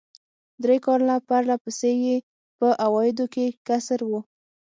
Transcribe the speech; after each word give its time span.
درې 0.63 0.77
کاله 0.85 1.15
پر 1.29 1.41
له 1.49 1.55
پسې 1.63 1.91
یې 2.05 2.15
په 2.57 2.67
عوایدو 2.85 3.25
کې 3.33 3.45
کسر 3.67 3.99
و. 4.09 4.11